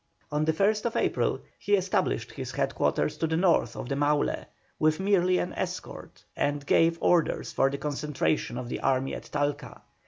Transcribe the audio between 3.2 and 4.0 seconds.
the north of the